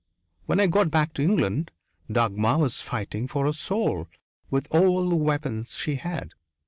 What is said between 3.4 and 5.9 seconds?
his soul with all the weapons